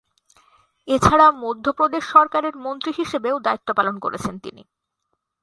[0.87, 4.61] এছাড়া, মধ্যপ্রদেশ সরকারের মন্ত্রী হিসেবেও দায়িত্ব পালন করেছেন তিনি।